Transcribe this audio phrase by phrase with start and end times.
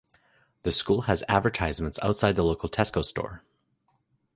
[0.63, 3.43] The school has advertisements outside the local Tesco store.